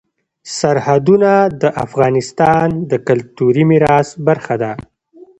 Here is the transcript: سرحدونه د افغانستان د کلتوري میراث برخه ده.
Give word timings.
سرحدونه 0.57 1.31
د 1.61 1.63
افغانستان 1.85 2.67
د 2.91 2.93
کلتوري 3.07 3.63
میراث 3.71 4.09
برخه 4.27 4.55
ده. 4.61 4.71